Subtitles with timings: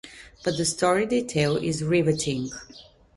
[0.43, 2.49] But the story they tell is riveting.